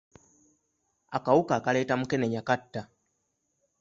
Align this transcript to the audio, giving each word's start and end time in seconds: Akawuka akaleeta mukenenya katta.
Akawuka 1.17 1.53
akaleeta 1.57 1.93
mukenenya 1.99 2.41
katta. 2.49 2.81